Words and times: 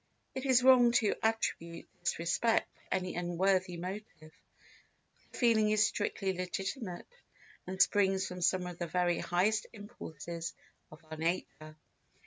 It 0.33 0.47
is 0.47 0.63
wrong 0.63 0.93
to 0.93 1.13
attribute 1.21 1.87
this 1.99 2.17
respect 2.17 2.67
to 2.73 2.95
any 2.95 3.13
unworthy 3.15 3.77
motive, 3.77 4.03
for 4.19 5.31
the 5.31 5.37
feeling 5.37 5.69
is 5.69 5.85
strictly 5.85 6.33
legitimate 6.33 7.05
and 7.67 7.79
springs 7.79 8.25
from 8.25 8.41
some 8.41 8.65
of 8.65 8.79
the 8.79 8.87
very 8.87 9.19
highest 9.19 9.67
impulses 9.73 10.55
of 10.91 11.05
our 11.11 11.17
nature. 11.17 11.77